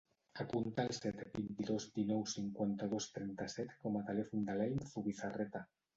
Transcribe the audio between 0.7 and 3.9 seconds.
el set, vint-i-dos, dinou, cinquanta-dos, trenta-set